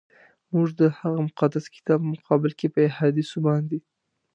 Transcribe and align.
موږ 0.53 0.67
د 0.79 0.81
هغه 0.97 1.19
مقدس 1.27 1.65
کتاب 1.75 1.99
په 2.03 2.09
مقابل 2.13 2.51
کي 2.59 2.67
په 2.73 2.79
احادیثو 2.89 3.37
باندي. 3.45 3.79